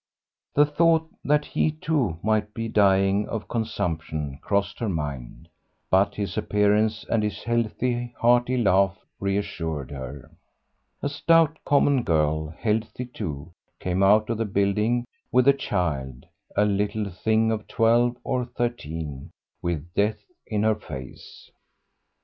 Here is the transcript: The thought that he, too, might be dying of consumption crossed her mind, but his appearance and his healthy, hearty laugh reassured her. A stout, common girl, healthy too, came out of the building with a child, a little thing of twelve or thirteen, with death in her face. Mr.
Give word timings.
The 0.55 0.65
thought 0.65 1.11
that 1.23 1.45
he, 1.45 1.69
too, 1.69 2.17
might 2.23 2.55
be 2.55 2.67
dying 2.67 3.29
of 3.29 3.47
consumption 3.47 4.39
crossed 4.41 4.79
her 4.79 4.89
mind, 4.89 5.47
but 5.91 6.15
his 6.15 6.39
appearance 6.39 7.05
and 7.07 7.21
his 7.21 7.43
healthy, 7.43 8.15
hearty 8.19 8.57
laugh 8.57 8.97
reassured 9.19 9.91
her. 9.91 10.31
A 11.03 11.09
stout, 11.09 11.59
common 11.65 12.01
girl, 12.01 12.47
healthy 12.47 13.05
too, 13.05 13.53
came 13.79 14.01
out 14.01 14.27
of 14.31 14.39
the 14.39 14.45
building 14.45 15.05
with 15.31 15.47
a 15.47 15.53
child, 15.53 16.25
a 16.57 16.65
little 16.65 17.11
thing 17.11 17.51
of 17.51 17.67
twelve 17.67 18.17
or 18.23 18.45
thirteen, 18.45 19.29
with 19.61 19.93
death 19.93 20.23
in 20.47 20.63
her 20.63 20.73
face. 20.73 21.51
Mr. 21.51 21.55